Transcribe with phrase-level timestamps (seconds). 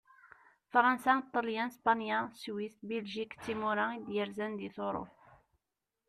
[0.71, 5.21] Fṛansa, Ṭelyan, Spanya, Swis, Biljik d timura i d-yerzan di Turuft.